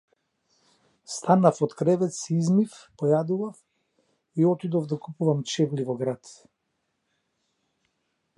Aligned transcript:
Станав 1.15 1.59
од 1.67 1.75
кревет, 1.81 2.15
се 2.19 2.37
измив, 2.43 2.77
појадував 3.03 3.61
и 4.41 4.49
отидов 4.53 4.89
да 4.95 5.01
купувам 5.09 5.45
чевли 5.53 5.89
во 5.91 5.99
град. 6.03 6.35